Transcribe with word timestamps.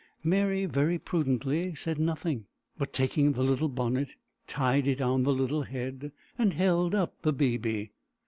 Mary 0.23 0.65
very 0.65 0.97
prudently 0.97 1.75
said 1.75 1.99
nothing, 1.99 2.47
but 2.75 2.91
taking 2.91 3.33
the 3.33 3.43
little 3.43 3.69
bonnet, 3.69 4.09
tied 4.47 4.87
it 4.87 4.99
on 4.99 5.21
the 5.21 5.31
little 5.33 5.61
head, 5.61 6.11
and 6.39 6.53
held 6.53 6.95
up 6.95 7.21
the 7.21 7.31
baby. 7.31 7.91